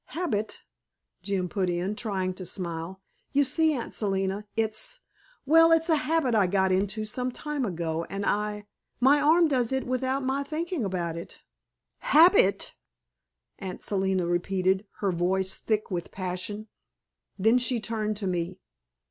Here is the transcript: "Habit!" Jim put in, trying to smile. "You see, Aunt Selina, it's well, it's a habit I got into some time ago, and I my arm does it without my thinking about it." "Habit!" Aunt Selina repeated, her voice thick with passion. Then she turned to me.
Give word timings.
"Habit!" 0.17 0.63
Jim 1.21 1.47
put 1.47 1.69
in, 1.69 1.95
trying 1.95 2.33
to 2.33 2.43
smile. 2.43 3.03
"You 3.33 3.43
see, 3.43 3.73
Aunt 3.73 3.93
Selina, 3.93 4.47
it's 4.55 5.01
well, 5.45 5.71
it's 5.71 5.89
a 5.89 5.95
habit 5.95 6.33
I 6.33 6.47
got 6.47 6.71
into 6.71 7.05
some 7.05 7.31
time 7.31 7.63
ago, 7.65 8.05
and 8.05 8.25
I 8.25 8.65
my 8.99 9.21
arm 9.21 9.47
does 9.47 9.71
it 9.71 9.85
without 9.85 10.23
my 10.23 10.41
thinking 10.41 10.83
about 10.83 11.17
it." 11.17 11.43
"Habit!" 11.99 12.73
Aunt 13.59 13.83
Selina 13.83 14.25
repeated, 14.25 14.87
her 15.01 15.11
voice 15.11 15.57
thick 15.57 15.91
with 15.91 16.09
passion. 16.09 16.67
Then 17.37 17.59
she 17.59 17.79
turned 17.79 18.17
to 18.17 18.25
me. 18.27 18.59